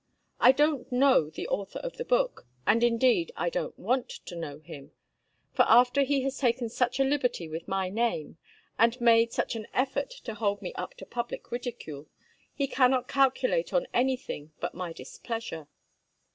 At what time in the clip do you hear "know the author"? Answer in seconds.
0.91-1.77